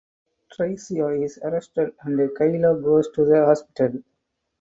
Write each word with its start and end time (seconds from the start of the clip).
Tricia 0.51 1.09
is 1.23 1.37
arrested 1.43 1.93
and 2.01 2.35
Kyla 2.35 2.81
goes 2.81 3.07
to 3.13 3.23
the 3.23 3.45
hospital. 3.45 4.01